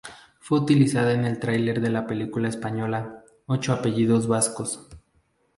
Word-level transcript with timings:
Fue 0.39 0.57
utilizada 0.59 1.13
en 1.13 1.25
el 1.25 1.37
tráiler 1.37 1.79
de 1.79 1.91
la 1.91 2.07
película 2.07 2.49
española 2.49 3.23
"Ocho 3.45 3.71
Apellidos 3.71 4.25
Vascos". 4.27 4.89